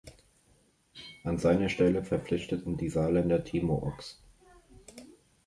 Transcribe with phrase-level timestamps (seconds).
[1.23, 4.19] An seiner Stelle verpflichteten die Saarländer Timo Ochs.